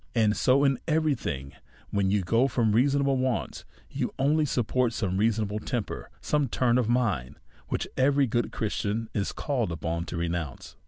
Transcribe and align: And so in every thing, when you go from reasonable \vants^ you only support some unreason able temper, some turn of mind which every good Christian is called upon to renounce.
And 0.15 0.35
so 0.35 0.63
in 0.63 0.79
every 0.87 1.13
thing, 1.13 1.53
when 1.91 2.09
you 2.09 2.23
go 2.23 2.47
from 2.47 2.71
reasonable 2.71 3.15
\vants^ 3.19 3.65
you 3.87 4.11
only 4.17 4.45
support 4.45 4.93
some 4.93 5.11
unreason 5.11 5.43
able 5.43 5.59
temper, 5.59 6.09
some 6.21 6.47
turn 6.47 6.79
of 6.79 6.89
mind 6.89 7.35
which 7.67 7.87
every 7.97 8.25
good 8.25 8.51
Christian 8.51 9.09
is 9.13 9.31
called 9.31 9.71
upon 9.71 10.05
to 10.05 10.17
renounce. 10.17 10.75